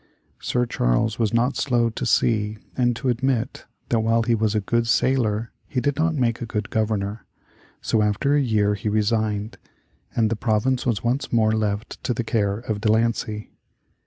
Sir 0.39 0.65
Charles 0.65 1.19
was 1.19 1.31
not 1.31 1.55
slow 1.55 1.91
to 1.91 2.07
see 2.07 2.57
and 2.75 2.95
to 2.95 3.07
admit 3.09 3.67
that 3.89 3.99
while 3.99 4.23
he 4.23 4.33
was 4.33 4.55
a 4.55 4.59
good 4.59 4.87
sailor, 4.87 5.51
he 5.67 5.79
did 5.79 5.95
not 5.95 6.15
make 6.15 6.41
a 6.41 6.47
good 6.47 6.71
Governor, 6.71 7.23
so 7.81 8.01
after 8.01 8.33
a 8.35 8.41
year 8.41 8.73
he 8.73 8.89
resigned, 8.89 9.59
and 10.15 10.31
the 10.31 10.35
province 10.35 10.87
was 10.87 11.03
once 11.03 11.31
more 11.31 11.51
left 11.51 12.03
to 12.03 12.15
the 12.15 12.23
care 12.23 12.57
of 12.61 12.81
De 12.81 12.91
Lancey. 12.91 13.51